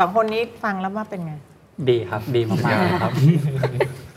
[0.00, 1.34] สองคนนี้ฟังแล้วว่าเป็นไง
[1.88, 3.12] ดีครับดีมากๆเลยครับ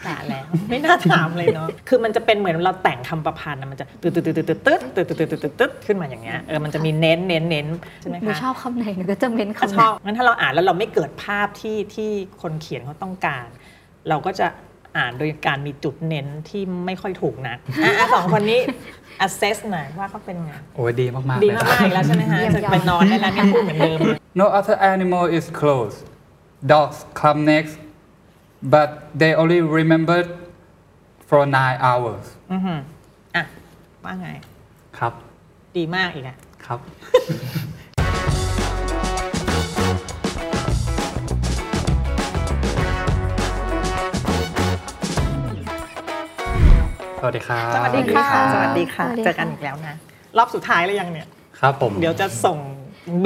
[0.04, 7.68] แตะแล้วไม่น่าถามเลยเนาะคือมันจะเป็นเหมือนเราแต่งคำประพันธ์นะมันจะตึ๊ดตึ๊ดตึ๊ดตึ๊ดตึ๊ดตึ๊ดตึ๊ดตึ๊ดตึ๊ดตึ๊ดขึ้นมาอย่างเงี้ยเออมันจะมีเน้นเน้นเน้น
[8.00, 12.10] ใช่ไหมหนูคะชอบคำไหนหนูก็จะเม้นถ้าคำชนั้อนบงั้นถ้าเราอ่านแล้วเราไม่เกิดภาพที่ที่
[12.42, 13.48] คนเขียนเขาต้องการ
[14.10, 14.48] เราก็จะ
[14.98, 18.60] อ่านโดยการมีจุดเน้นที่ไม่ค่อยถูกนักอะอะสองคนนี้
[19.26, 25.96] assess หน่อยว่าเขาเป็นไงโอ้ยดีมากๆดีเลยมากๆอีกแล้วใช่ไหมฮะจะไปนอนได้แล้วเนี่ยพูดเหมือนเดิมเลย No other animal is close
[26.72, 27.74] dogs come next
[28.74, 28.90] but
[29.22, 30.28] they only remembered
[31.30, 32.80] for nine hours อือหือ
[33.36, 33.44] อะ
[34.04, 34.30] ว่าไง
[34.98, 35.14] ครับ
[35.78, 36.80] ดีมากอีกอะครับ
[47.26, 49.96] สวัสดีครับสวัสดีค่ะสวัสดีค่ะสวัสดีค่ะเจอกันอีกแล้วนะ
[50.38, 51.28] รอบสุดท้ายแล้วยังเนี่ย
[51.60, 52.58] ครับผมเดี๋ยวจะส่ง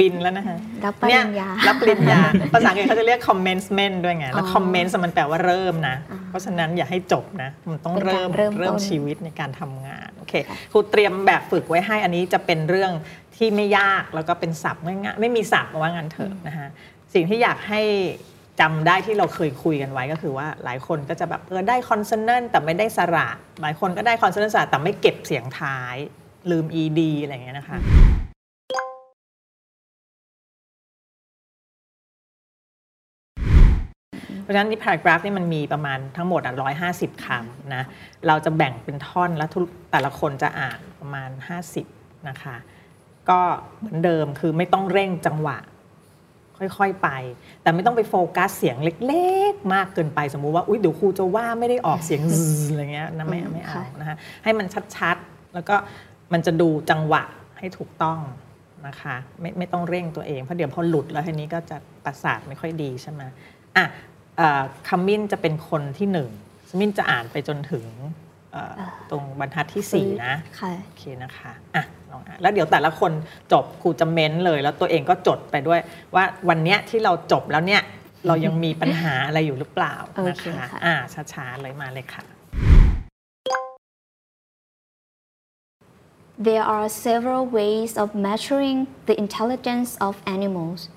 [0.00, 2.20] บินแล้วนะฮะรับปริเนี่ยญญารับปริญญา
[2.54, 10.34] ภาษาอังกฤษเขาจะเรียก commencement ด้วยไง แล้วอ๋อ comment มันแปลว่าเริ่มนะอ่าเพราะฉะนั้นอย่าให้จบนะ มันต้องเป็นการเริ่มเริ่มต้นเริ่มชีวิตในการทำงาน โอเค
[10.72, 12.92] ครูเตรียมแบบฝึกไว้ให้ อันนี้จะเป็นเรื่อง
[13.36, 16.68] ที่ไม่ยาก แล้วก็เป็นศัพท์ง่ายๆ ไม่มีศัพท์ว่างั้นเถอะนะฮะ
[17.14, 17.82] สิ่งที่อยากให้
[18.60, 23.28] จำได้ที่เราเคยคุยกันไว้ก็คือว่าหลายคนก็จะแบบเออได้คอน s o n น n t แต่ไม่ได้สระ
[23.60, 25.96] หลายคนก็ได้คอน s o n น n t สระแต่ไม่เก็บเสียงท้าย
[26.50, 27.78] ลืม ed อะไรอย่างเงี้ยนะคะ
[34.42, 36.54] เพราะฉะนั้นนี่ paragraph นี่มันมีประมาณทั้งหมดอะ
[36.90, 37.82] 150คำนะ
[38.26, 41.30] เราจะแบ่งเป็นท่อนแล้วทุกแต่ละคนจะอ่านประมาณ
[41.78, 42.56] 50 นะคะ
[43.30, 43.40] ก็
[43.78, 45.58] เหมือนเดิมคือไม่ต้องเร่งจังหวะ
[46.58, 47.08] ค่อยๆไป
[47.62, 52.20] แต่ไม่ต้องไปโฟกัสเสียงเล็กๆ มากเกินไปสมมุติว่าอุ๊ยเดี๋ยวครูจะว่าไม่ได้ออกเสียง
[52.70, 55.76] อะไรเงี้ยนะไม่ไม่เอานะคะให้มันชัดๆ แล้วก็
[56.32, 57.22] มันจะดูจังหวะ
[57.58, 58.18] ให้ถูกต้อง
[58.86, 63.22] นะคะไม่ไม่ต้องเร่งตัวเองเพราะเดี๋ยวพอหลุดแล้วทีนี้ก็จะประสาทไม่ค่อยดีใช่ไหม
[63.76, 63.84] อะ
[64.40, 66.28] อ่อคัมมินจะเป็นคนที่หนึ่ง
[66.80, 67.84] มินจะอ่านไปจนถึง
[69.10, 73.12] ตรงบรรทัดที่สี่นะค่ะโอเคนะคะอะลองอ่านแล้วเดี๋ยวแต่ละคน
[73.52, 75.80] จบครูจะเม้นเลย แล้วตัวเองก็จดไปด้วย
[76.14, 77.82] ว่าวันเนี้ยที่เราจบแล้วเนี่ย
[78.26, 80.94] เรายังมีปัญหาอะไรอยู่หรือเปล่าโอนะเคคะค่ะอ่า
[81.32, 82.24] ช้าๆเลยมาเลยค่ะ
[86.48, 90.88] There are several ways of measuring the intelligence of animals.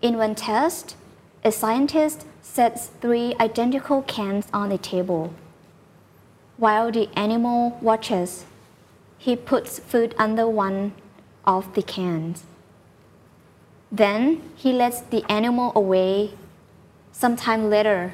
[0.00, 0.96] In one test,
[1.44, 5.24] a scientist sets three identical cans on a table.
[6.57, 8.45] While the animal watches,
[9.17, 10.93] he puts food under one
[11.45, 12.43] of the cans.
[13.91, 16.31] Then he lets the animal away.
[17.11, 18.13] Sometime later,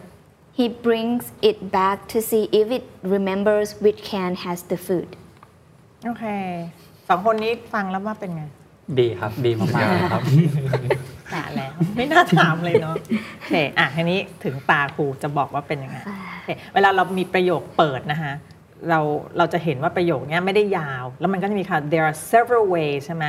[0.54, 5.10] he brings it back to see if it remembers which can has the food.
[6.06, 6.26] โอเค
[7.08, 8.44] สองคนนี้ฟังแล้วว่าเป็นไง
[9.00, 10.22] ดีครับดีมากๆเลยครับ
[11.32, 12.96] แตะแล้ว ไม่น่าถามเลยเนาะ
[13.36, 15.98] โอเคอ่ะทีนี้ถึงตาครูจะบอกว่าเป็นยังไง
[16.51, 18.33] เคเวลาเรามีประโยคเปิดนะคะ
[18.89, 19.01] เรา
[19.39, 23.25] เราจะเห็นว่าประโยคนี้ไม่ได้ยาว แล้วมันก็จะมีค่ะ there are several ways ใช่ไหม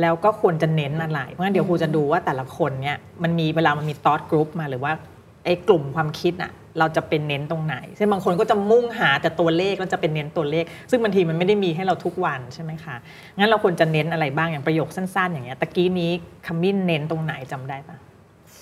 [0.00, 4.92] แล้วก็ควรจะเน้นอะไร เพราะงั้นเดี๋ยวครูจะดูว่าแต่ละคนเนี่ยมันมีเวลามันมี thought group มาหรือว่า
[5.44, 12.96] ไอ้กลุ่มความคิดอะเราจะเป็นเน้นตรงไหนซึ่งบางคนก็จะมุ่งหาแต่ตัวเลขแล้วจะเป็นเน้นตัวเลข ซึ่งบางทีมันไม่ได้มีให้เราทุกวันใช่ไหมคะ
[13.38, 16.12] งั้นเราควรจะเน้นอะไรบ้างอย่างประโยคสั้นๆ อย่างเงี้ยตะกี้นี้
[16.46, 17.96] คำมิ้นเน้นตรงไหนจำได้ปะ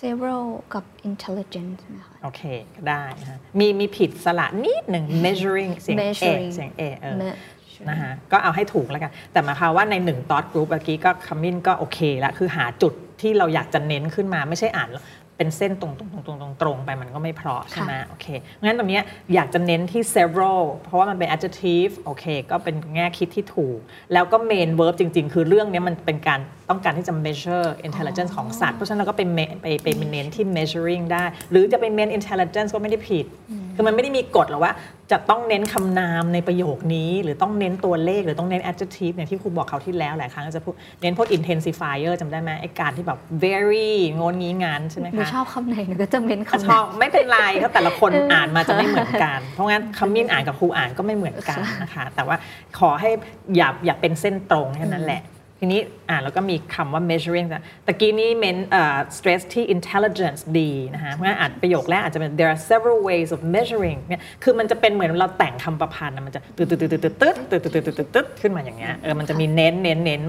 [0.03, 2.43] several กับ intelligence นะคะ โอเค
[2.77, 15.05] ก็ได้นะฮะมีมีผิดสระนิดหนึ่ง measuring เสียง A Measuring เสียง A เออ Measuring นะฮะก็เอาให้ถูกแล้วกัน แต่หมายความว่าในหนึ่ง thought group เมื่อกี้ก็คำมิ้นก็โอเคละคือหาจุดที่เราอยากจะเน้นขึ้นมาไม่ใช่อ่านแล้ว
[15.37, 18.27] เป็นเส้นตรงตรงตรงตรงตรงตรงไปมันก็ไม่เพราะใช่ไหมโอเค
[18.61, 19.03] งั้นตรงเนี้ย
[19.35, 23.79] อยากจะเน้นที่ several เพราะว่ามันเป็น adjective โอเค ก็เป็นแง่คิดที่ถูก
[24.13, 33.27] แล้วก็ main verb จริง ๆ คือเรื่องเนี้ยมันเป็นการต้องการที่จะ measure intelligence ของสัตว์ เพราะฉะนั้นเราก็ไปเมไปไปไปเน้นที่ measuring ได้ หรือจะไปเน้น intelligence ก็ไม่ได้ผิด
[33.75, 34.73] คือมันไม่ได้มีกฎหรอกว่า
[35.13, 43.91] จะต้องเน้นคำนามในประโยคนี้ หรือต้องเน้นตัวเลขหรือต้องเน้น adjective อย่างที่ครูบอกเขาวที่แล้วหลายครั้งก็จะพูดเน้นพวก intensifier จำได้ไหมไอ้การที่แบบ very
[44.21, 52.37] งนงี้งานใช่ไหมหนูคะชอบคำไหนหนูก็จะเม้นถ้าคำชนั้อนบไม่เป็นไรเพราะแต่ละคนเอออ่อ่านมาจะไม่เหมือนกัน เพราะงั้นคำมิ้นอ่านกับครูอ่านก็ไม่เหมือนกันนะคะแต่ว่า
[52.79, 53.11] ขอให้
[53.57, 55.23] อย่าอย่าเป็นเส้นตรงแค่นั้นแหละ
[55.65, 70.23] ทีนี้อ่าแล้วก็มีคำว่า measuring แต่ตะกี้นี้เน้นเอ่อ stress ที่ intelligence ดีนะคะเพราะงั้นอานประโยคแรกอาจจะเป็น there are several ways of measuring เนี่ยคือมันจะเป็นเหมือนเราแต่งคำประพันธ์มันจะตึ๊ดตึ๊ดตึ๊ดตึ๊ดตึ๊ดตึ๊ดตึ๊ดตึ๊ดตึ๊ดตึ๊ดขึ้นมาอย่างเงี้ยเออมันจะมีเน้นเน้นเน้น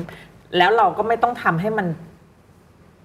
[0.57, 1.87] แล้วเราก็ไม่ต้องทำให้มัน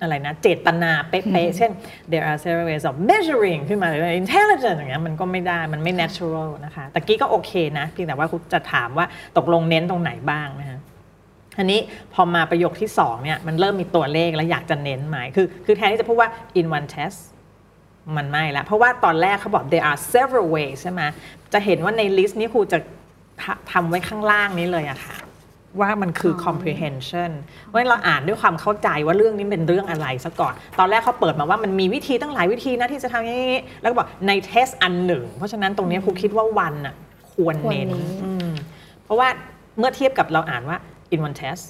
[0.03, 1.71] อะไรนะเจตนาเป๊ะๆเช่น
[2.11, 10.79] there are several ways of measuring ขึ้นมาเลย intelligence อย่างเงี้ยมันก็ไม่ได้มันไม่ natural นะคะตะกี้ก็โอเคนะเพียงแต่ว่าคุณจะถามว่าตกลงเน้นตรงไหนบ้างนะฮะ
[11.59, 11.81] อันนี้
[12.15, 16.29] พอมาประโยคที่สองเนี่ยมันเริ่มมีตัวเลขแล้วอยากจะเน้นหมายคือคือแทนที่จะพูดว่า
[16.61, 17.19] in one test
[18.17, 21.03] มันไม่ละเพราะว่าตอนแรกเขาบอก there are several ways ใช่ไหม
[21.53, 22.79] จะเห็นว่าใน list นี้ครูจะ
[23.43, 25.17] ทำไว้ข้างล่างนี้เลยอะค่ะ
[25.81, 27.31] ว่ามันคือ comprehension
[27.65, 36.95] เพราะฉะนั้นเราอ่านด้วยความเข้าใจว่าเรื่องนี้เป็นเรื่องอะไรซะก่อน ตอนแรกเขาเปิดมาว่ามันมีวิธีตั้งหลายวิธีนะที่จะทำอย่างนี้ แล้วก็บอกใน test อันหนึ่ง เพราะฉะนั้นตรงนี้ครูคิดว่า one อะ
[37.33, 38.51] ควรเน้นควรเน้นอืม
[39.05, 39.29] เพราะว่า
[39.79, 40.79] เมื่อเทียบกับเราอ่านว่า
[41.15, 41.65] in one test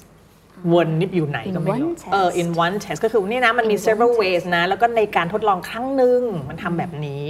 [0.73, 4.63] วนนิบอยู่ไหนก็ไม่รู้ In one test เออ in one test ก็คือนี่นะมันมี In one several test ways นะ
[4.67, 7.25] แล้วก็ในการทดลองครั้งหนึ่งมันทำแบบนี้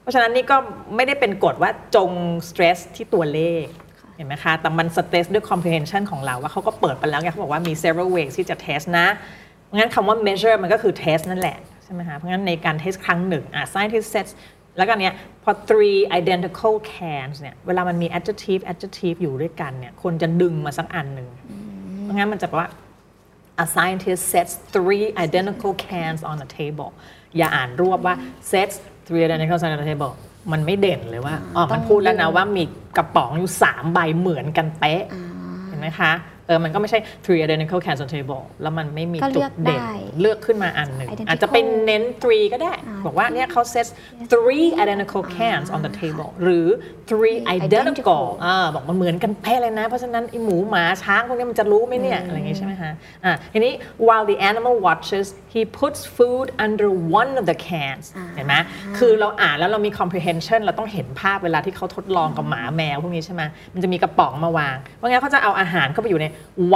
[0.00, 0.56] เพราะฉะนั้นนี่ก็
[0.96, 2.10] ไม่ได้เป็นกฎว่าจง
[2.48, 3.64] stress ที่ตัวเลข
[4.16, 9.06] เห็นไหมคะ แต่มัน stress ด้วย comprehension ของเราว่าเขาก็เปิดไปแล้วไงเขาบอกว่ามี several ways ที่จะ test นะ
[9.64, 14.32] เพราะงั้นคำว่า measure มันก็คือ test นั่นแหละใช่ไหมคะเพราะงั้นในการ test ครั้งหนึ่งอะ scientist sets
[14.78, 21.28] แล้วก็เนี้ยพอ three identical cans เนี่ยเวลามันมี adjective adjective อยู่ด้วยกันเนี่ยคนจะดึงมาสักอันหนึ่ง
[22.02, 22.70] เพราะงั้นมันจะบอกว่า
[23.64, 26.90] A scientist sets three identical cans on the table
[27.36, 28.14] อย่าอ่านรวบว่า
[28.50, 28.76] sets
[29.06, 30.12] three identical cans on the table
[30.52, 32.64] มันไม่เด่นเลยว่า อ๋อ มันพูดแล้วนะว่ามี
[32.96, 35.02] กระป๋องอยู่สามใบเหมือนกันเป๊ะ
[35.66, 36.12] เห็นไหมคะ
[36.48, 43.90] เออมันก็ไม่ใช่ three identical cans on the table แล้วมันไม่มีก็เลืจุอดกเด่นได้เลือกขึ้นมาอันหนึ่ง Identical อาจจะเป็นเน้น three ก็ได้อ่าบอกว่าเนี่ยเขา sets
[44.32, 46.66] three identical cans on the table หรือ
[47.10, 52.92] three identical Identical อ่าบอกมันเหมือนกันเป๊ะเลยนะ เพราะฉะนั้นไอหมูหมาช้างพวกนี้มันจะรู้ไหมเนี่ยอะไรอย่างงี้ใช่ไหมคะ
[53.24, 53.72] อ่าทีนี้
[54.06, 56.88] while the animal watches he puts food under
[57.20, 58.04] one of the cans
[58.34, 58.54] เห็นไหม
[58.98, 63.42] คือเราอ่านแล้วเรามี comprehension เราต้องเห็นภาพเวลาที่เขาทดลองกับหมาแมวพวกนี้ใช่ไหม
[63.74, 66.26] มันจะมีกระป๋องมาวางเพราะงั้นเขาจะเอาอาหารเข้าไปอยู่ใน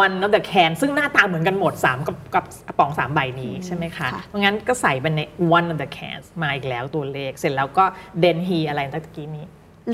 [0.04, 5.20] one of the can ซึ่งหน้าตาเหมือนกันหมดสามกับกับกระป๋องสามใบนี้ใช่ไหมคะค่ะเพราะงั้นก็ใส่ไปใน
[5.56, 7.84] one of the cans มาอีกแล้วตัวเลข เสร็จแล้วก็
[8.22, 9.46] then he อะไรตะกี้นี้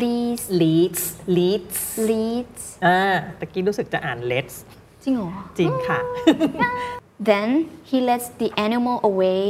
[0.03, 1.03] leads leads
[1.37, 1.79] leads
[2.09, 4.57] leads อ่าตะกี้รู้สึกจะอ่าน let's
[5.05, 6.01] จริงเหรอ จริงค่ะ
[7.31, 7.49] then
[7.89, 9.43] he lets the animal away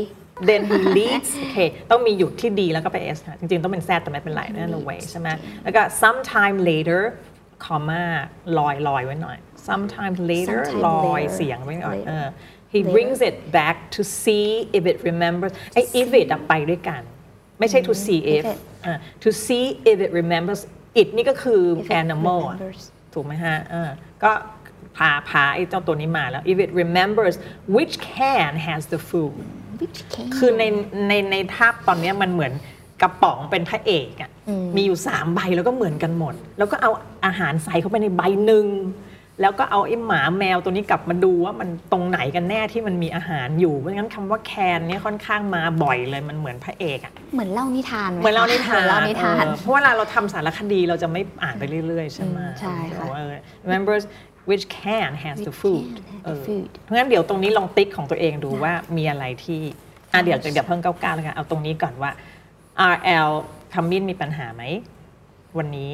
[0.49, 1.59] then he leads โอเค
[1.91, 5.29] ต้องมีหยุดที่ดีแล้วก็ไป s นะจริงๆ ต้องเป็น z แต่ไม่เป็นไรนั่น away ใช่ไหม
[5.63, 7.01] แล้วก็ sometime later
[7.65, 8.05] comma
[8.59, 9.39] ลอยลอยไว้หน่อย
[9.69, 12.27] sometime later Sometime ลอย later เสียงไว้หน่อย Later เออ
[12.73, 14.49] he Later brings it back to see
[14.79, 17.03] if it remembers ไอ้ if it อะไปด้วยกัน
[17.59, 20.61] ไม่ใช่ to see if if it อะ to see if it remembers
[21.01, 22.83] it นี่ก็คือ If it animal อะ remembers
[23.15, 23.91] ถูกไหมฮะเออ
[24.23, 24.33] ก็
[24.97, 27.35] พาพาไอ้เจ้าตัวนี้มาแล้ว if it remembers
[27.77, 29.35] which can has the food
[29.81, 30.65] which can คือใน
[31.09, 32.53] ในในภาพตอนเนี้ยมันเหมือน
[33.03, 34.31] กระป๋องเป็นพระเอกอะ่ะ
[34.77, 36.91] มีอยู่สามใบแล้วก็เหมือนกันหมด แล้วก็เอา
[37.27, 38.67] อาหารใส่เข้าไปในใบหนึ่ง
[39.43, 53.33] แล้วก็เอาไอ้หมาแมวตัวนี้กลับมาดูว่ามันตรงไหนกันแน่ที่มันมีอาหารอยู่เพราะงั้นคำว่าแคนเนี่ยค่อนข้างมาบ่อยเลยมันเหมือนพระเอกอะเหมือนเล่านิทานไเหมือนเรานิทานเหมือนเล่านิทานเออเพราะเวลาเราทำสารคดีเราจะไม่อ่านไปเรื่อยๆใช่ไหมอืมใช่ค่ะว่าเออ
[53.65, 54.05] remembers
[54.51, 59.61] which can has the Which food can has the เออ food เพราะงั้นเดี๋ยวตรงนี้ลองติ๊กของตัวเองดูว่ามีอะไรที่
[60.13, 62.11] อะเดี๋ยวเดี๋ยวเพิ่งก้าวๆแล้วกันเอาตรงนี้ก่อนว่า
[62.95, 63.29] RL
[63.75, 64.63] คำมินมีปัญหาไหม
[65.59, 65.93] วันนี้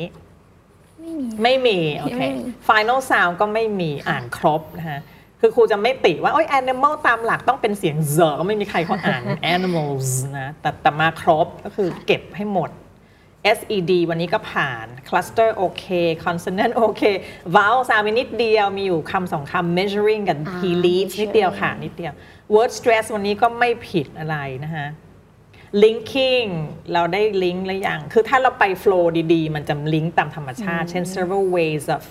[1.05, 5.01] ไม่มีไม่มี โอเคไม่มี Final Sound ก็ไม่มีอ่านครบนะฮะ
[5.41, 9.23] คือครูจะไม่ติว่าโอ้ย animal ตามหลักต้องเป็นเสียงเซอก็ไม่มีใครเขาอ่าน
[9.55, 10.09] animals
[10.39, 12.71] นะแต่แต่มาครบก็คือเก็บให้หมด
[13.59, 15.85] SED วันนี้ก็ผ่าน cluster โอเค
[16.25, 17.03] consonant โอเค
[17.57, 22.13] vowel sound มีนิดเดียวมีอยู่คำสองคำ measuring กับอ่า he leads นิดเดียวค่ะ นิดเดียว
[22.55, 24.87] word stress วันนี้ก็ไม่ผิดอะไรนะฮะ
[25.83, 26.49] linking
[26.93, 32.03] เราได้ลิงก์หรือยัง คือถ้าเราไป flow ดีๆ มันจะลิงก์ตามธรรมชาติ เช่น several ways of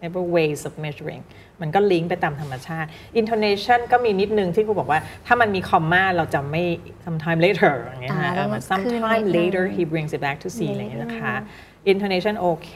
[0.00, 1.24] several ways of measuring
[1.62, 2.88] มันก็ลิงก์ไปตามธรรมชาติ
[3.20, 6.62] intonation ก็มีนิดนึงที่ครูบอกว่า ถ้ามันมีคอมมาเราจะไม่
[7.04, 11.34] sometime later อย่างเงี้ยอ่าฮะแล้วมัน sometime ขึ้นนิดนึง later he brings it back to C อะไรอย่างเงี้ยนะคะ
[11.92, 12.72] intonation โอเค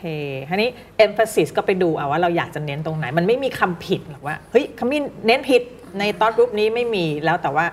[0.49, 0.71] ทีนี้
[1.07, 5.63] emphasis ก็ไปดูเอาว่าเราอยากจะเน้นตรงไหน มันไม่มีคำผิดหรอกว่า เฮ้ยคำนี้เน้นผิด
[5.99, 7.67] ในตอนรูปนี้ไม่มีแล้วแต่ว่า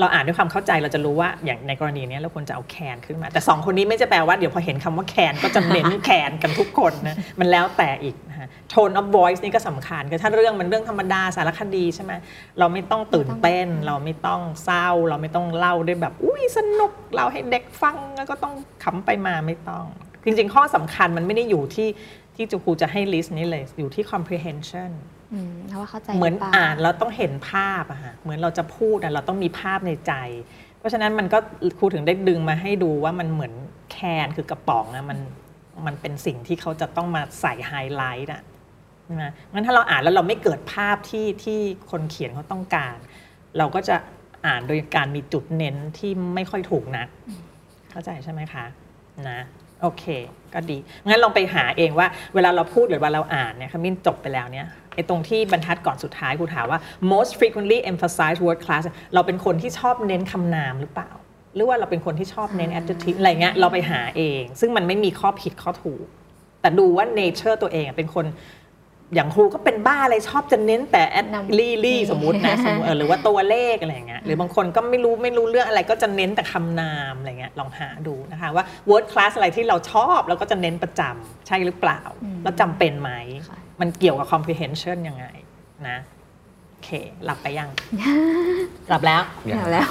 [0.00, 12.12] เราอ่านด้วยความเข้าใจเราจะรู้ว่าอย่างในกรณีเนี้ยเราควรจะเอาแคนขึ้นมา แต่สองคนนี้ไม่จะแปลว่าเดี๋ยวพอเห็นคำว่าแคนก็จะเน้นแคนกันทุกคนนะมันแล้วแต่อีกนะฮะ tone of voice นี่ก็สำคัญคือถ้าเรื่องมันเรื่องธรรมดาสารคดีใช่ไหม
[12.58, 19.84] เราไม่ต้องตื่นเต้น เราไม่ต้องเศร้า เราไม่ต้องเล่าด้วยแบบอุ้ยสนุกเราให้เด็กฟังแล้วก็ต้องขำไปมาไม่ต้อง
[20.24, 21.88] จริง ๆ ข้อสำคัญมันไม่ได้อยู่ที่
[22.36, 25.21] ที่จูครูจะให้ list นี้เลยอยู่ที่ comprehension อืมเพราะ
[25.80, 30.12] ว่าเข้าใจเหมือนรืปล่อ่านเราต้องเห็นภาพอะฮะเหมือนเราจะพูดอะเราต้องมีภาพในใจ
[30.78, 31.38] เพราะฉะนั้นมันก็
[31.78, 33.52] ครูถึงได้ดึงมาให้ดูว่ามันเหมือน
[33.92, 35.18] แคนคือกระป๋องอะมัน
[35.86, 38.42] มันเป็นสิ่งที่เขาจะต้องมาใส่ไฮไลท์อะ
[39.04, 41.60] ใช่ไหมงั้นถ้าเราอ่านแล้วเราไม่เกิดภาพที่ที่
[41.90, 42.96] คนเขียนเขาต้องการ
[43.58, 43.96] เราก็จะ
[44.46, 47.08] อ่านโดยการมีจุดเน้นที่ไม่ค่อยถูกนัก
[47.90, 48.64] เข้าใจใช่ไหมคะ
[49.28, 49.40] นะ
[49.82, 50.04] โอเค
[50.54, 56.80] ก็ดี งั้นลองไปหาเองว่าเวลาเราพูดหรือเวลาเราอ่านเนี่ยคำมินจบไปแล้วเนี่ยไอ้ตรงที่บรรทัดก่อนสุดท้ายครูถามว่า
[57.12, 58.84] most frequently emphasize word class
[59.14, 61.10] เราเป็นคนที่ชอบเน้นคำนามหรือเปล่า
[61.54, 66.04] หรือว่าเราเป็นคนที่ชอบเน้น adjective อะไรเงี้ยเราไปหาเอง ซึ่งมันไม่มีข้อผิดข้อถูก
[66.60, 68.24] แต่ดูว่า nature ตัวเองอะเป็นคน
[69.14, 82.00] อย่างครูก็เป็นบ้าอะไรชอบจะเน้นแต่ at นำลี่ลี่สมมตินะสมมติเออหรือว่าตัวเลขอะไรอย่างเงี้ยหรือบางคนก็ไม่รู้ไม่รู้เรื่องอะไรก็จะเน้นแต่คำนามอะไรเงี้ยลองหาดูนะคะว่า word class อะไรที่เราชอบแล้วก็จะเน้นประจำใช่หรือเปล่า
[82.42, 83.10] แล้วจำเป็นไหม
[83.48, 85.26] ค่ะมันเกี่ยวกับ comprehension ยังไง
[85.88, 85.98] นะ
[86.70, 86.90] โอเค
[87.24, 87.70] หลับไปยัง
[88.88, 89.90] หลับแล้วอย่างแล้ว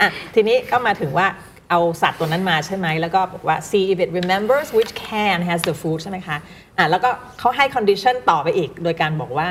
[0.00, 1.26] อะทีนี้ก็มาถึงว่า
[1.71, 6.37] เอาสัตว์ตัวนั้นมาใช่ไหม แล้วก็บอกว่า see if it remembers which can has the food ใช่ไหมคะ
[6.77, 7.09] อ่ะแล้วก็
[7.39, 9.49] เขาให้ condition ต่อไปอีก โดยการบอกว่า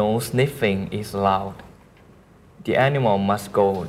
[0.00, 1.58] No sniffing is allowed.
[2.66, 3.86] The animal must go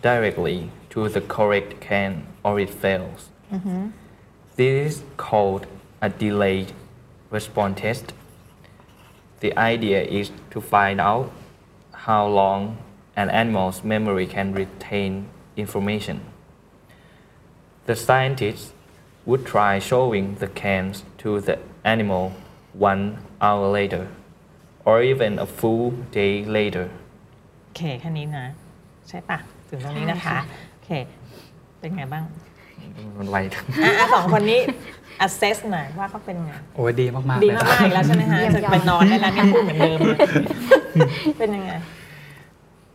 [0.00, 0.58] directly
[0.92, 3.20] to the correct can or it fails.
[4.56, 4.94] This is
[5.26, 5.66] called
[6.06, 6.72] a delayed
[7.36, 8.06] response test.
[9.40, 11.26] The idea is to find out
[12.06, 12.78] how long
[13.21, 15.11] an animal's memory can retain
[15.63, 16.17] information.
[17.89, 18.65] The scientists
[19.27, 21.55] would try showing the cans to the
[21.93, 22.23] animal
[22.91, 23.03] one
[23.45, 24.03] hour later,
[24.85, 25.85] or even a full
[26.19, 26.85] day later.
[27.63, 28.45] โอเคแค่นี้นะ
[29.09, 29.37] ใช่ปะ
[29.69, 30.37] ถึงตรงนี้นะคะ
[30.73, 30.89] โอเค
[31.79, 32.23] เป็นไงบ้าง
[33.19, 34.59] มันไวอะอะสองคนนี้
[35.25, 40.19] assess หน่อยว่าเขาเป็นไง โอ้ยดีมากๆดีเลยมากๆอีกแล้วใช่ไหมฮะเยี่ยมจะยอดไปนอนได้แล้วเนี่ยพูดเหมือนเดิมเลย
[41.39, 41.71] เป็นยังไง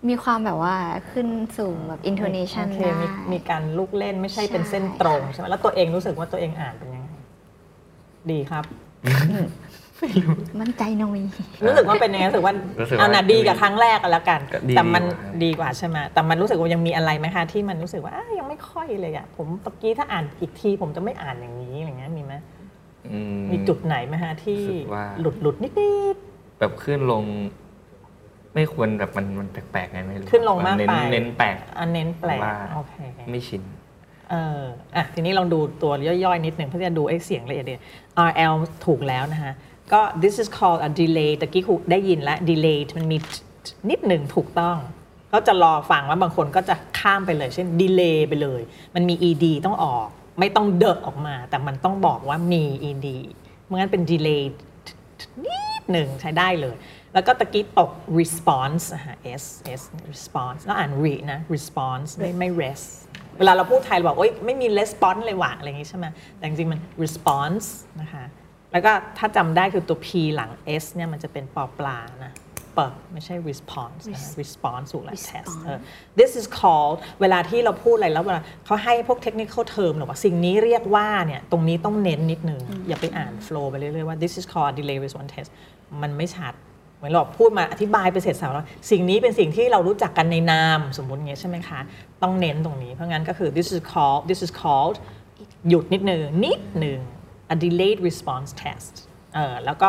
[0.09, 0.75] มีความแบบว่า
[1.11, 1.28] ขึ้น
[1.59, 7.09] สูงแบบ intonation โอเคได้มีมีการลูกเล่นไม่ใช่เป็นเส้นตรงใช่ไหมแล้วตัวเองรู้สึกว่าตัวเองอ่านเป็นยังไง
[8.30, 8.64] ดีครับ
[10.61, 11.21] มั่นใจหน่อย
[11.66, 15.02] รู้สึกว่าเป็นยังไงรู้สึกว่ารู้สึกว่าเอาน่ะดีกับครั้งแรกกันแล้วกัน ก็ดีแต่มัน
[15.42, 22.35] ดีดีกกว่าว่าใช่ไหมแต่มันรู้สึกว่ายังมีอะไรไหมคะที่มันรู้สึกว่าอ้ายังไม่ค่อยเลยอะผมตะกี้ถ้าอ่านอีกที ผมจะไม่อ่านอย่างนี้อะไรเงี้ยมีไหม
[23.12, 23.18] อื
[23.52, 25.68] มีจุดไหนไหมฮะที่รู้สึกว่า หลุดหลุดนิ
[26.14, 26.16] ด
[26.59, 27.25] แบบขึ้นลง
[28.54, 32.94] ไม่ควรแบบมันมันแปลกๆไงไม่รู้ขึ้นลงมากเน้นไปเน้นแปลกๆอันเน้นแปลกว่าโอเค
[33.30, 33.62] ไม่ชิน
[34.30, 34.62] เออ
[34.97, 38.54] อะทีนี้ลองดูตัวย่อยๆ นิดหนึ่งเพื่อจะดูไอ้เสียงละเอียดๆ RL
[38.87, 39.54] ถูกแล้วนะฮะ
[39.92, 43.16] ก็ this is called a delay ตะกี้ครูได้ยินแล้ว delay มันมี
[43.90, 44.76] นิดหนึ่งถูกต้อง
[45.32, 48.61] ก็จะรอฟังว่าบางคนก็จะข้ามไปเลย เช่น delay ไปเลย
[48.94, 50.06] มันมี ed ต้องออก
[50.40, 53.06] ไม่ต้องเดอะออกมา แต่มันต้องบอกว่ามี ed
[53.66, 54.42] เมื่องั้นเป็น delay
[55.44, 56.76] นิดหนึ่งใช้ได้เลย
[57.14, 57.90] แล้วก็ตะกี้ตก
[58.21, 59.45] response อะฮะ s
[59.81, 62.88] s response แล้วอ่าน re นะ response ไม่ไม่ rest
[63.38, 67.66] เวลาเราพูดไทยเราบอกโอ๊ยไม่มี response เลยว่ะอะไรอย่างงี้ใช่ไหมแต่จริงๆมัน response
[68.00, 68.25] นะคะ
[68.73, 70.50] แล้วก็ถ้าจำได้คือตัว p หลัง
[70.83, 72.33] s เนี่ยมันจะเป็นปอปลานะ
[72.75, 75.78] เปิดไม่ใช่ response นะ response ถูกแล้ว test เออ
[76.19, 85.31] this is called เวลาที่เราพูดอะไรแล้วเวลาเขาให้พวก technical term หรือว่าสิ่งนี้เรียกว่าเนี่ยตรงนี้ต้องเน้นนิดนึง อย่าไปอ่าน flow ไปเรื่อยๆว่า this is called delay response
[85.35, 85.50] test
[86.02, 86.72] มันไม่ชัดเห
[87.02, 91.80] มือนเราพูดมาอธิบายไปเสร็จสับแล้วสิ่งนี้เป็นสิ่งที่เรารู้จักกันในนามสมมุติอย่างเงี้ยใช่ไหมคะ
[92.23, 94.97] ต้องเน้นตรงนี้เพราะงั้นก็คือ this is called this is called
[95.68, 97.00] หยุดนิดหนึ่งนิดหนึ่ง
[97.54, 98.92] a delayed response test
[99.35, 99.88] เออแล้วก็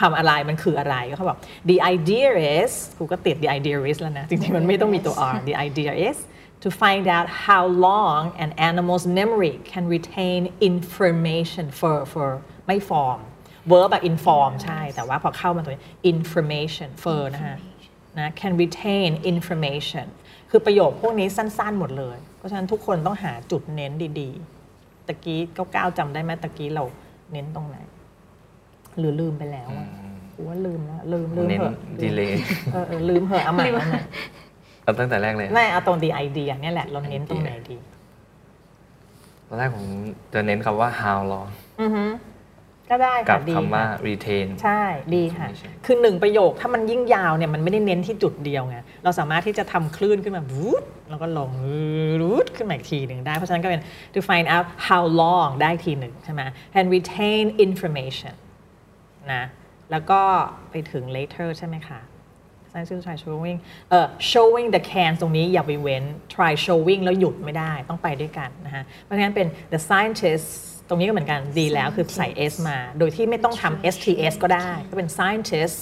[0.00, 1.38] ทำอะไรมันคืออะไรก็เขาบอก
[1.70, 6.18] the idea is กูก็ติด the idea is แล้วนะ จริงๆ มันไม่ต้องมีตัว r the idea is
[6.64, 12.28] to find out how long an animal's memory can retain information for for
[12.66, 13.20] ไม่ form
[13.70, 17.58] verb อะ inform ใช่ แต่ว่าพอเข้ามาตัวนี้ information for นะฮะ
[18.18, 20.06] นะ can retain information
[20.50, 26.84] คือประโยคพวกนี้สั้น ๆ หมดเลย เพราะฉะนั้นทุกคนต้องหาจุดเน้นดีๆ ตะกี้ก้าวๆจำได้ไหมตะกี้เรา
[27.32, 27.76] เน้นตรงไหน
[28.98, 29.88] หรือลืมไปแล้วอะ
[30.34, 32.32] กูว่าลืมแล้วลืมลืมเน้นเหอะ delay
[32.72, 34.00] เออเออลืมเหอะเอาใหม่เอาใหม่
[34.84, 37.76] เอาตั้งแต่แรกเลยไม่เอาตรง the idea เนี่ยแหละ เราเน้นตรงไหนดี
[39.48, 39.84] ตอนแรกผม
[40.32, 41.48] จะเน้นคำว่า how long
[41.80, 42.04] อือฮึ
[42.90, 44.82] ก็ได้กัค่ะบดีคำว่า ค่ะ retain ใช่
[45.14, 51.50] ดีค่ะ information คือหนึ่งประโยคถ้ามันยิ่งยาวเนี่ยมันไม่ได้เน้นที่จุดเดียวไงเราสามารถที่จะทำคลื่นขึ้นมาวูดแล้วก็ลง
[52.22, 53.82] วูดขึ้นมาอีกทีหนึ่งได้ เพราะฉะนั้นก็เป็น
[54.14, 56.42] to find out how long ได้ทีหนึ่งใช่ไหม
[56.78, 58.34] and retain information
[59.32, 59.44] นะ
[59.90, 60.20] แล้วก็
[60.70, 62.00] ไปถึง later ใช่ไหมคะ
[62.72, 63.58] science try showing
[63.90, 66.04] เอ่อ showing the can ตรงนี้อย่าไปเว้น
[66.34, 70.54] try showing แล้วหยุดไม่ได้ต้องไปด้วยกันนะฮะเพราะฉะนั้นเป็น the scientists
[70.90, 75.80] ตรงนี้ก็เหมือนกันดีแล้วคือใส่ s มา โดยที่ไม่ต้องทำ sts ก็ได้ ก็เป็น scientists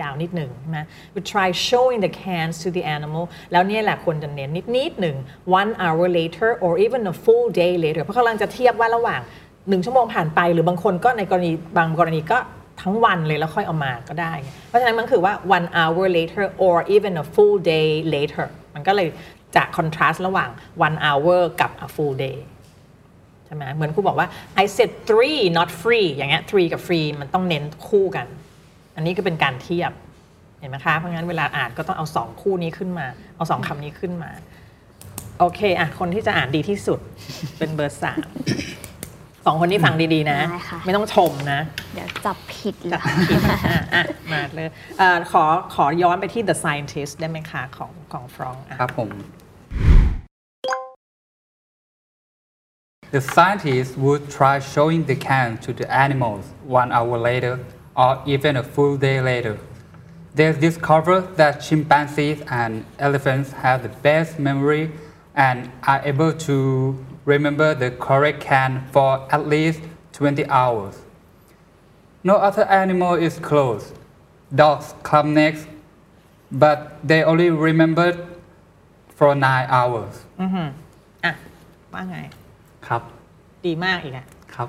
[0.00, 5.16] ยาวนิดหนึ่งนะ we try showing the cans to the animal แล้วเนี่ยแหละควรจะเน้นนิดนิดหนึ่ง
[5.60, 9.20] one hour later or even a full day later เพราะเขากำลังจะเทียบว่าระหว่าง
[9.68, 12.38] หนึ่งชั่วโมงผ่านไป หรือบางคนก็ในกรณีบางกรณีก็
[12.82, 14.34] ทั้งวันเลยแล้วค่อยเอามาก็ได้
[14.68, 19.08] เพราะฉะนั้นมันคือว่า one hour later or even a full day later มันก็เลย
[19.56, 20.50] จะ contrast ระหว่าง
[20.86, 22.38] one hour กับ a full day
[23.48, 24.28] ใช่ไหมเหมือนครูบอกว่า
[24.62, 28.26] I said three not free อย่างเงี้ย three กับ free มันต้องเน้นคู่กัน
[28.96, 29.92] อันนี้ก็เป็นการเทียบ
[30.60, 34.30] เห็นไหมคะเพราะงั้นเวลาอ่านก็ต้องเอาสองคู่นี้ขึ้นมา เอาสองคำนี้ขึ้นมา
[35.38, 37.00] โอเคอะคนที่จะอ่านดีที่สุด
[37.58, 38.26] เป็นเบอร์สาม
[39.46, 41.60] สองคนนี้ฟังดีๆนะ ได้ค่ะ ไม่ต้องชมนะ
[41.94, 43.60] เดี๋ยวจับผิดเลจัย บผิดอะ
[43.94, 49.10] อะมาเลยเอ่อขอขอย้อนไปที่ The Scientist ได้ไหมคะ ของของฟรองก์อะครับผม
[53.13, 57.59] The scientists would try showing the can to the animals one hour later
[57.95, 59.59] or even a full day later.
[60.33, 64.89] They discovered that chimpanzees and elephants have the best memory
[65.35, 69.81] and are able to remember the correct can for at least
[70.13, 70.99] 20 hours.
[72.23, 73.93] No other animal is close.
[74.55, 75.67] Dogs come next,
[76.51, 78.17] but they only remembered
[79.17, 80.13] for nine hours.
[80.41, 80.67] อือหือ
[81.25, 81.33] อ่ะ
[81.93, 82.17] ว่าไง
[82.88, 83.02] ครับ
[83.66, 84.68] ดีมากอีกอะครับ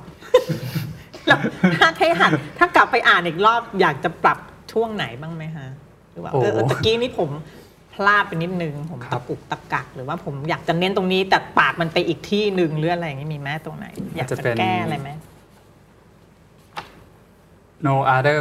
[1.27, 1.39] แล้ว
[1.75, 4.38] ถ้าให้หันถ้ากลับไปอ่านอีกรอบอยากจะปรับ
[4.71, 5.67] ช่วงไหนบ้างไหมฮะ
[6.11, 7.29] หรือว่าโอ้ เออเออตะกี้นี้ผม
[7.93, 13.85] พลาดไปนิดนึง ผมครัตะบกุกตะกัก หรือว่าผมอยากจะเน้นตรงนี้ แต่ปากมันไปอีกที่หนึ่งหรืออะไรอย่างนี้มีไหมตรงไหน
[14.15, 15.09] อยากจะแก้อะไรไหม
[17.88, 18.38] No other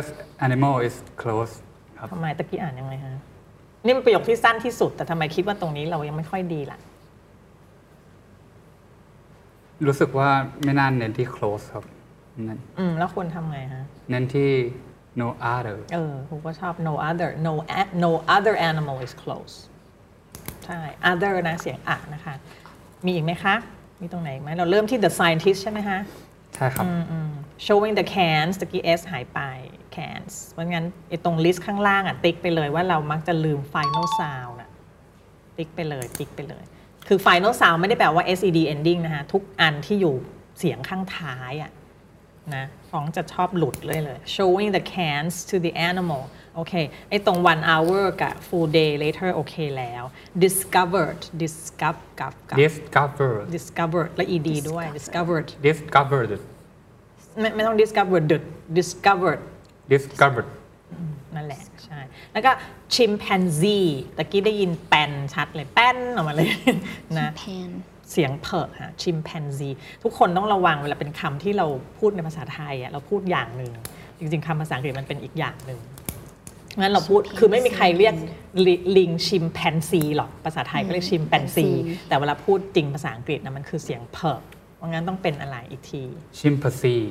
[0.46, 1.52] animal is close
[1.98, 3.14] ครับ ทำไมตะกี้อ่านยังไงฮะ
[3.84, 6.78] นี่มันประโยคที่สั้นที่สุด แต่ทำไมคิดว่าตรงนี้เรายังไม่ค่อยดีล่ะ
[9.86, 10.30] รู้สึกว่า
[10.62, 11.84] ไม่น่าเน้นที่ close ครับ
[12.44, 14.50] เน้นอืมแล้วควรทำไงฮะ เน้นที่
[15.20, 19.54] no other เออผมก็ชอบ no other no a- no other animal is close
[20.64, 20.80] ใช่
[21.10, 22.34] other นะเสียงอะนะคะ
[23.06, 23.54] มีอีกไหมคะ
[24.00, 26.00] มีตรงไหนอีกไหมเราเริ่มที่ the scientist ใช่ไหมฮะ
[26.54, 27.30] ใช่ครับอืมอืม
[27.66, 29.40] showing the cans ตะกี้ s หายไป
[29.96, 34.70] cans เพราะงั้นไอ้ตรง list ข้างล่างอะ ติ๊กไปเลยว่าเรามักจะลืม final sound น่ะ
[35.56, 36.64] ติ๊กไปเลย ติ๊กไปเลย
[37.08, 40.14] คือ final sound ไม่ได้แปลว่า sed ending นะคะทุกอันที่อยู่
[40.58, 41.70] เสียงข้างท้ายอะ
[42.54, 46.22] นะฟ้องจะชอบหลุดเลยเลย showing the cans to the animal
[46.56, 46.74] โอเค
[47.08, 50.02] ไอ้ตรง one hour กับ full day later โอเคแล้ว
[50.44, 56.30] discovered discover กับกับ discovered discovered และ ed ด้วย discovered discovered
[57.40, 58.24] ไม่ไม่ต้อง discovered
[58.78, 59.40] discovered
[59.92, 60.48] discovered
[61.34, 61.87] นั่นแหละใช่
[62.38, 62.56] แล้วก็
[62.94, 66.50] chimpanzee ตะกี้ได้ยินแปนชัดเลยแป้นออกมาเลย
[67.18, 67.70] นะแพน
[68.12, 71.66] เสียงเผิกฮะ chimpanzee ทุกคนต้องระวังเวลาเป็นคำที่เรา
[71.98, 73.72] พูดในภาษาไทยอะเราพูดอย่างหนึ่ง
[74.18, 75.80] จริงๆคำภาษาอังกฤษมันเป็นอีกอย่างหนึ่ง
[76.80, 78.14] งั้นเราพูดคือไม่มีใครเรียก
[78.66, 81.66] ลิลิงชิมแปนซีหรอกภาษาไทยก็เรียกชิมแปนซี
[82.08, 84.42] แต่เวลาพูดจริงภาษาอังกฤษนะมันคือเสียงเผิก
[84.76, 86.02] เพราะงั้นต้องเป็นอะไรอีกที
[86.38, 87.04] chimpanzee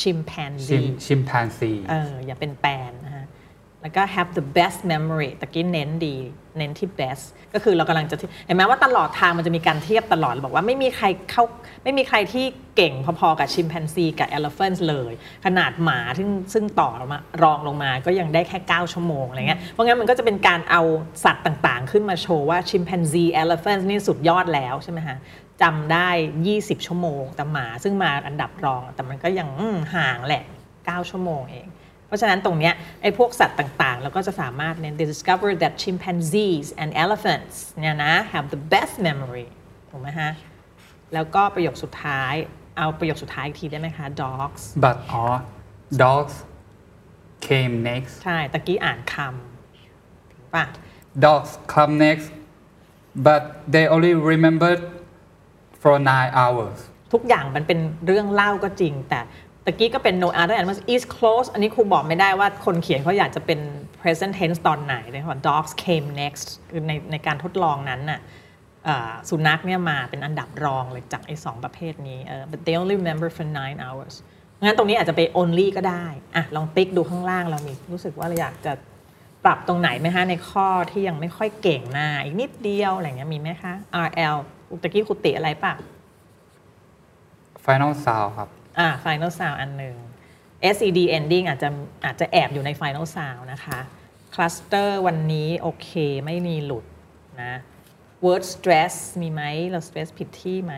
[0.00, 3.13] ชิมแปนซี chim chimpanzee เอออย่าเป็นแปนนะฮะ
[3.84, 6.16] แล้วก็ have the best memory ตะกี้เน้นดี
[6.58, 8.16] เน้นที่ best ก็คือเรากำลังจะ
[8.46, 11.44] เห็นไหมว่าตลอดทางมันจะมีการเทียบตลอด บอกว่าไม่มีใครเข้า
[11.84, 12.44] ไม่มีใครที่
[12.76, 15.12] เก่งพอๆกับชิมแปนซีกับ elephant เลย
[15.44, 20.82] ขนาดหมาซึ่งซึ่งต่อมารองลงมาก็ยังได้แค่ 9 ชั่วโมงอะไรเงี้ยเพราะงั้นมันก็จะเป็นการเอา
[21.24, 25.16] สัตว์ต่างๆ ขึ้นมาโชว์ว่าชิมแปนซี elephant นี่สุดยอดแล้วใช่ไหมฮะ
[25.62, 26.08] จำได้
[26.48, 29.48] 20 ชั่วโมง แต่หมาซึ่งมาอันดับรอง แต่มันก็ยัง
[29.94, 30.44] ห่างแหละ
[30.74, 31.66] 9 ชั่วโมงเอง
[32.06, 39.48] เพราะฉะนั้นตรงเนี้ยไอ้พวกสัตว์ต่างๆ เราก็จะสามารถเน้น they discover that chimpanzees and elephants เนี่ยนะ have the best memory
[39.90, 40.30] ถูกไหมฮะ
[41.14, 42.34] แล้วก็ประโยคสุดท้าย
[42.76, 45.38] เอาประโยคสุดท้ายอีกทีได้ไหมคะ dogs but all
[46.04, 46.34] dogs
[47.48, 50.64] came next ใช่ ตะกี้อ่านคำถูกป่ะ
[51.24, 52.26] dogs come next
[53.26, 53.42] but
[53.74, 54.80] they only remembered
[55.82, 56.78] for nine hours
[57.12, 59.20] ทุกอย่างมันเป็นเรื่องเล่าก็จริงแต่
[59.64, 63.60] ตะกี้ก็เป็น no other animals is close อันนี้ครูบอกไม่ได้ว่าคนเขียนเขาอยากจะเป็น
[64.00, 68.20] present tense ตอนไหนเลยว่า dogs came next คือในในการทดลองนั้นน่ะ
[69.28, 74.14] สุนัขเนี่ยมาเป็นอันดับรองเลยจากไอ้สองประเภทนี้ but they only remember for nine hours
[74.62, 78.72] งั้นตรงนี้อาจจะไป only ก็ได้อะลองติ๊กดูข้างล่างเรามีรู้สึกว่าเราอยากจะ
[79.44, 83.74] ปรับตรงไหนไหมฮะในข้อที่ยังไม่ค่อยเก่งหน้าอีกนิดเดียวอะไรเงี้ยมีไหมคะ
[84.06, 84.36] RL
[84.82, 85.72] ตะกี้ครูติอะไรปะ
[87.64, 89.96] final sound ครับ อ่า final sound อันหนึ่ง
[90.74, 91.68] SED ending อาจจะ
[92.04, 93.78] อาจจะแอบอยู่ใน final sound นะคะ
[94.34, 95.90] cluster วันนี้โอเค
[96.26, 96.84] ไม่มีหลุด
[97.42, 97.54] นะ
[98.24, 100.74] word stress มีไหมเรา stress ผิดที่ไหม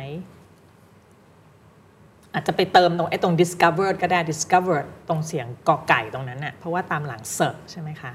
[2.34, 4.78] อาจจะไปเติมตรงไอ้ตรง discover ก็ได้ discover
[5.08, 8.12] ตรงเสียงกอไก่ตรงนั้นน่ะเพราะว่าตามหลัง search ใช่ไหมคะ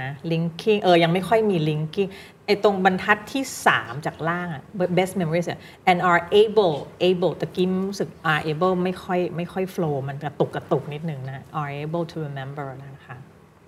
[0.00, 2.10] นะ linking เออ ยังไม่ค่อยมี linking
[2.48, 3.42] ไอ้ตรงบรรทัดที่
[3.74, 4.62] 3 จากล่างอะ
[4.98, 5.58] best memories อะ
[5.90, 6.76] and are able
[7.08, 13.16] able ตะกี้รู้สึก are able ไม่ค่อยไม่ค่อย flow มันกระตุกกระตุกนิดนึงนะ are able to remember นะคะ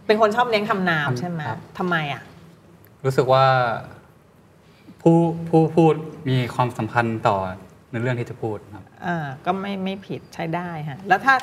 [0.07, 2.23] เป็นคนชอบเน้นคำนามใช่ไหมครับทำไมอะ
[3.05, 3.45] รู้สึกว่า
[5.03, 5.95] ผู้ผู้พูด
[6.29, 7.37] มีความสำคัญต่อ
[7.91, 11.35] ในเรื่องที่จะพูดครับอ่าก็ไม่ไม่ผิดใช้ได้ฮะแล้วถ้า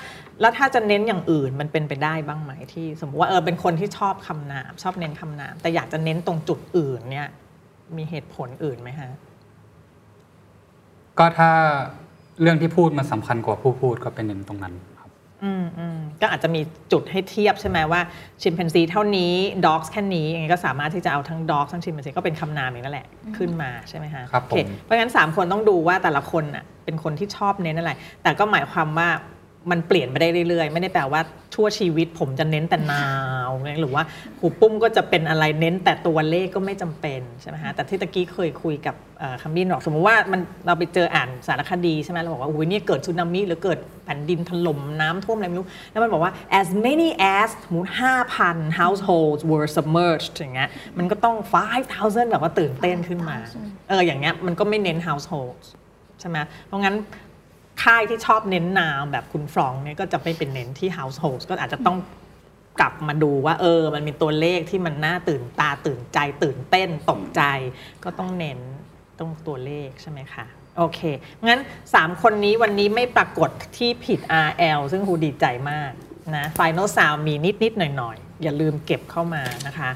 [0.42, 7.28] แล้วถ้าจะเน้นอย่างอื่นมันเป็นไปได้บ้างไหมที่ สมมติว่าเออเป็นคนที่ชอบคำนาม ชอบเน้นคำนาม แต่อยากจะเน้นตรงจุดอื่นเนี่ย
[7.98, 9.12] มีเหตุผลอื่นไหมฮะ
[11.20, 11.52] ก็ถ้า
[12.42, 14.97] เรื่องที่พูดมันสำคัญกว่าผู้พูดก็เป็นเน้นตรงนั้นครับ
[15.44, 18.02] อืมอืมก็อาจจะมีจุดให้เทียบใช่ไหมว่า
[18.42, 19.34] chimpanzee เท่านี้
[19.66, 27.92] dog แค่นี้ยังไงก็สามารถที่จะเอาทั้ง dog ทั้ง chimpanzee ก็เป็นคำนามเองนั่นแหละขึ้นมาใช่ไหมฮะครับโอเคผมเพราะงั้น 3 คนต้องดูว่าแต่ละคนอะเป็นคนที่ชอบเน้นอะไร
[28.24, 29.10] แต่ก็หมายความว่า
[29.72, 31.22] มันเปลี่ยนไปได้เรื่อยๆ ไม่ได้แปลว่า
[31.56, 33.08] ทั่วชีวิตผมจะเน้นแต่นา
[33.50, 33.52] ว
[33.82, 34.04] หรือว่า
[34.40, 47.90] ครูปุ้มก็จะเป็นอะไรเน้นแต่ตัวเลขก็ไม่จำเป็นใช่ไหมฮะแต่ที่ตะกี้เคยคุยกับเอ่อคัมบินบอกสมมติว่ามันเราไปเจออ่านสารคดีใช่ไหมเราบอกว่าอุ้ยเนี่ยเกิดสึนามิหรือเกิดแผ่นดินถล่มน้ำท่วมอะไรไม่รู้ แล้วมันบอกว่า as many as สมมติ
[48.36, 51.36] 5,000 households were submerged อย่างเงี้ยมันก็ต้อง
[51.84, 53.38] 5,000 แบบว่าตื่นเต้นขึ้นมา
[53.90, 55.68] เอออย่างเงี้ยมันก็ไม่เน้น households
[56.20, 56.96] ใช่ไหมเพราะงั้น
[57.84, 61.98] ค่ายที่ชอบเน้นนามแบบคุณฟรองก์เนี่ยก็จะไม่เป็นเน้นที่ household ก็อาจจะต้อง
[62.80, 67.42] กลับมาดูว่า เออ มันมีตัวเลขที่มันน่าตื่นตาตื่นใจตื่นเต้นตกใจ
[68.04, 68.60] ก็ต้องเน้น
[69.20, 70.46] ตรงตัวเลขใช่ไหมคะ
[70.78, 71.00] โอเค
[71.48, 71.60] งั้น
[71.92, 75.92] 3 คนนี้วันนี้ไม่ปรากฏที่ผิด RL ซึ่งครูดีใจมาก
[76.36, 79.90] นะ Final Sound มีนิดนิดหน่อยหน่อยๆอย่าลืมเก็บเข้ามานะคะ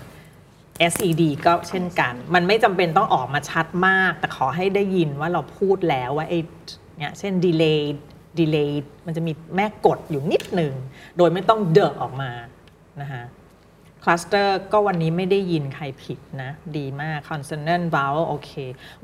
[0.92, 6.40] SED ก็เช่นกัน มันไม่จำเป็นต้องออกมาชัดมาก แต่ขอให้ได้ยินว่าเราพูดแล้วว่าไอ้
[7.02, 7.82] เนี่ยเช่น delay
[8.40, 8.72] delay
[9.06, 10.74] มันจะมีแม่กดอยู่นิดหนึ่ง
[11.18, 12.32] โดยไม่ต้องเดอะออกมา
[13.02, 13.24] นะคะ
[14.04, 18.52] คลัสเตอร์ก็วันนี้ไม่ได้ยินใครผิดนะ ดีมาก consonant vowel โอเค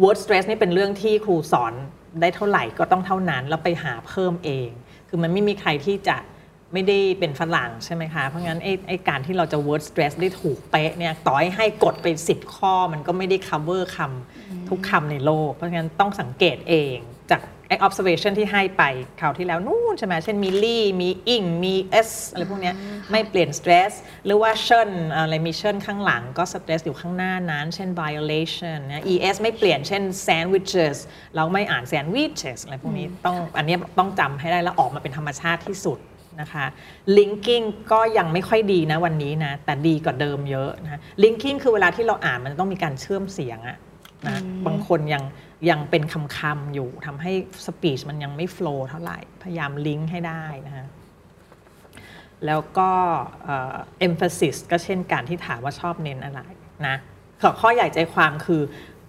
[0.01, 1.73] word stress นี่เป็นเรื่องที่ครูสอน
[2.21, 4.69] ได้เท่าไหร่ก็ต้องเท่านั้น แล้วไปหาเพิ่มเอง
[5.09, 6.17] คือมันไม่มีใครที่จะ
[6.73, 16.97] ไม่ได้เป็นฝรั่งใช่ไหมคะ เพราะงั้นไอ้ไอการที่เราจะ word stress ได้ถูกเป๊ะเนี่ยต่อให้ให้กดไปสิบข้อมันก็ไม่ได้ cover คำทุกคำในโลก เพราะงั้นต้องสังเกตเอง
[17.31, 18.83] จาก ไอ้ observation ที่ให้ไป
[19.19, 21.75] คราวที่แล้วนู่นใช่ไหมเช่นมีลี่มีอิงมี
[22.07, 22.75] s อะไรพวกเนี้ย
[23.11, 23.91] ไม่เปลี่ยน stress
[24.25, 30.97] หรือว่าเชิญอะไรมีเชิญข้างหลังก็ stress อยู่ข้างหน้านั้น เช่น violation นะ es ไม่เปลี่ยนเช่น sandwiches
[31.35, 35.99] เราไม่อ่าน sandwiches อะไรพวกนี้ต้องอันเนี้ยต้องจำให้ได้แล้วออกมาเป็นธรรมชาติที่สุด
[36.41, 36.65] นะคะ
[37.17, 43.77] linking ก็ยังไม่ค่อยดีนะวันนี้นะ แต่ดีกว่าเดิมเยอะนะ linking คือเวลาที่เราอ่านมันต้องมีการเชื่อมเสียงอะ
[44.25, 45.23] นะบางคนยัง
[45.69, 47.31] ยังเป็นคำคำๆอยู่ทำให้
[47.65, 50.87] speech มันยังไม่ flow เท่าไหร่ พยายามลิงก์ให้ได้นะฮะ
[52.45, 52.89] แล้วก็
[53.43, 53.75] เอ่อ
[54.07, 56.41] emphasis ก็เช่นการที่ถามว่าชอบเน้นอะไร
[56.87, 56.95] นะ
[57.41, 58.61] ขอข้อใหญ่ใจความคือ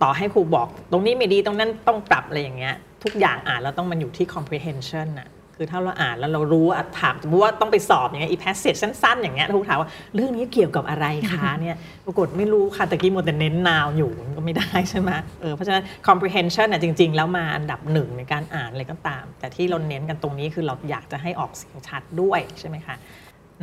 [0.03, 5.29] ต่อให้ครูบอก ตรงนี้ไม่ดีตรงนั้นต้องปรับอะไรอย่างเงี้ยทุกอย่างอ่านแล้วต้องมันอยู่ที่ comprehension น่ะ
[5.61, 22.97] คือถ้าเราอ่านแล้วเรารู้อะถามสมมติว่าต้องไปสอบอย่างเงี้ยอี passage สั้นๆ อย่างเงี้ยครูถามว่าเรื่องนี้เกี่ยวกับอะไรคะเนี่ยปรากฏไม่รู้ค่ะตะกี้มัวแต่เน้น noun อยู่มันก็ไม่ได้ใช่ไหมเออเพราะฉะนั้น comprehension น่ะจริง ๆ แล้วมาอันดับหนึ่งในการอ่านอะไรก็ตาม แต่ที่เราเน้นกันตรงนี้คือเราอยากจะให้ออกเสียงชัดด้วยใช่ไหมคะ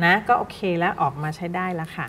[0.04, 2.08] นะก็โอเคแล้วออกมาใช้ได้แล้วค่ะ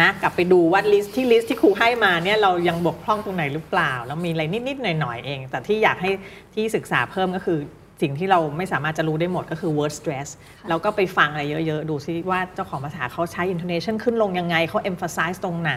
[0.00, 6.10] นะกลับไปดูว่า list ที่ list ที่ครูให้มาเนี่ยเรายังบกพร่องตรงไหนหรือเปล่า แล้วมีอะไรนิด ๆ หน่อย ๆ เอง แต่ที่อยากให้
[6.54, 7.58] ที่ศึกษาเพิ่มก็คือ
[8.02, 10.28] สิ่งที่เราไม่สามารถจะรู้ได้หมดก็คือ word stress
[10.68, 15.74] เราก็ไปฟังอะไรเยอะๆ ดูซิว่าเจ้าของภาษาเขาใช้ intonation ขึ้นลงยังไงเขา emphasize ตรงไหน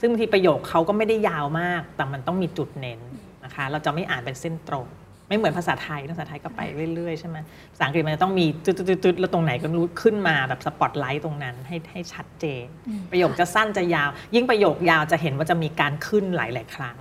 [0.00, 3.00] ซึ่งบางทีประโยคเขาก็ไม่ได้ยาวมาก แต่มันต้องมีจุดเน้น
[3.44, 4.88] นะคะ เราจะไม่อ่านเป็นเส้นตรง
[5.28, 6.60] ไม่เหมือนภาษาไทยภาษาไทยก็ไป
[6.94, 7.36] เรื่อยๆใช่ไหม
[7.72, 8.72] ภาษาอังกฤษมันจะต้องมีจุ
[9.12, 12.64] ดๆๆๆแล้วตรงไหนก็รู้ขึ้นมาแบบสปอตไลท์ตรงนั้นให้ให้ชัดเจน
[13.10, 16.98] ประโยคจะสั้นจะยาว ยิ่งประโยคยาวจะเห็นว่าจะมีการขึ้นหลายๆครั้ง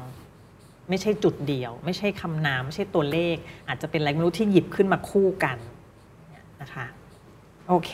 [0.91, 3.35] ไม่ใช่จุดเดียว ไม่ใช่คำนามไม่ใช่ตัวเลข
[3.67, 5.57] อาจจะเป็นอะไรไม่รู้ที่หยิบขึ้นมาคู่กัน
[6.29, 6.85] เนี่ยนะคะ
[7.69, 7.91] โอเค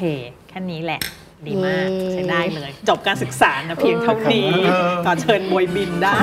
[0.47, 1.01] แค่นี้แหละ
[1.47, 4.51] ดีมากเย้ใช้ได้เลย จบการศึกษานะเพียงเท่านี้
[5.05, 6.15] ขอเชิญบวยบินได้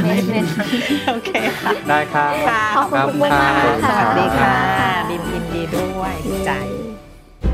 [1.09, 4.55] โอเคค่ะ ได้ครับค่ะขอบคุณคุณมากครับค่ะสวัสดีค่ะ
[5.11, 5.23] บิน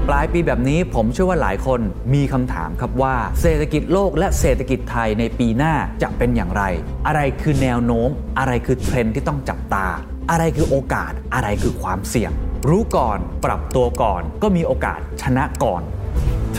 [0.09, 1.81] ปลายปีแบบนี้ผมเชื่อว่าหลายคน
[2.15, 6.63] มีคำถามครับว่า เศรษฐกิจโลกและเศรษฐกิจไทยในปีหน้าจะเป็นอย่างไร
[7.07, 8.09] อะไรคือแนวโน้ม
[8.39, 9.87] อะไรคือเทรนด์ที่ต้องจับตา
[10.31, 12.33] อะไรคือโอกาสอะไรคือความเสี่ยง
[12.69, 15.83] รู้ก่อนปรับตัวก่อน ก็มีโอกาสชนะก่อน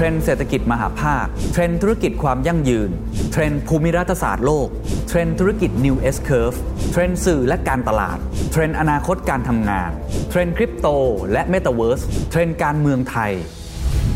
[0.01, 2.89] เทรนด์เศรษฐกิจมหภาค เทรนด์ธุรกิจความยั่งยืน
[3.31, 4.67] เทรนด์ภูมิรัฐศาสตร์โลก
[5.07, 6.57] เทรนด์ธุรกิจ New S Curve
[6.91, 8.17] เทรนด์สื่อและการตลาด
[8.51, 9.91] เทรนด์อนาคตการทำงาน
[10.29, 10.87] เทรนด์คริปโต
[11.31, 13.31] และ Metaverse เทรนด์การเมืองไทย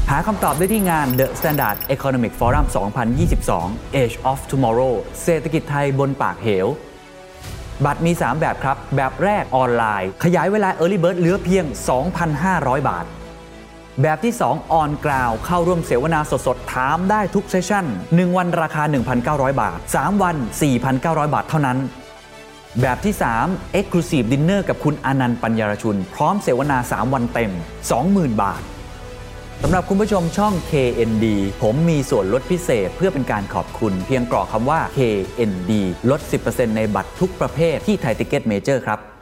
[0.09, 2.65] หาคำตอบได้ที่งาน The Standard Economic Forum
[3.31, 4.93] 2022 Age of Tomorrow
[5.23, 6.67] เศรษฐกิจไทยบนปากเหว
[7.85, 11.65] บัตรมี 3 แบบครับ แบบแรกออนไลน์ ขยายเวลา Early Bird เหลือเพียง
[12.27, 13.05] 2,500 บาท
[14.01, 18.83] แบบที่2ออนกราวเข้าร่วมเสวนาสดๆ ถามได้ทุกเซสชั่น 1 วันราคา
[19.21, 20.35] 1,900 บาท 3 วัน
[20.85, 21.77] 4,900 บาทเท่านั้น
[22.81, 27.51] แบบที่ 3 Exclusive Dinner กับคุณอนันต์ปัญญารชุน พร้อมเสวนา 3 วันเต็ม
[27.97, 28.61] 20,000 บาท
[29.61, 31.25] สำหรับคุณผู้ชมช่อง KND
[31.61, 35.71] ผมมีส่วนลดพิเศษเพื่อเป็นการขอบคุณ เพียงกรอกคำว่า KND
[36.09, 39.14] ลด 10%ในบัตรทุกประเภทที่ Thaiticketmajor ครับ